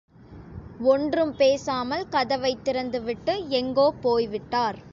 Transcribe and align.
ஒன்றும் 0.83 1.35
பேசாமல் 1.35 2.07
கதவைத் 2.09 2.63
திறந்துவிட்டு, 2.63 3.47
எங்கோ 3.49 3.93
போய்விட்டார். 4.01 4.81